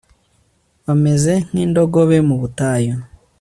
bameze 0.85 1.33
nk'indogobe 1.49 2.17
mu 2.27 2.35
butayu 2.41 2.93